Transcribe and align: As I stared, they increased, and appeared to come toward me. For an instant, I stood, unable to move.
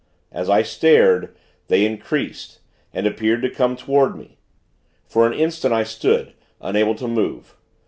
As 0.31 0.49
I 0.49 0.63
stared, 0.63 1.35
they 1.67 1.85
increased, 1.85 2.57
and 2.91 3.05
appeared 3.05 3.43
to 3.43 3.51
come 3.51 3.75
toward 3.75 4.17
me. 4.17 4.39
For 5.05 5.27
an 5.27 5.33
instant, 5.33 5.75
I 5.75 5.83
stood, 5.83 6.33
unable 6.59 6.95
to 6.95 7.07
move. 7.07 7.55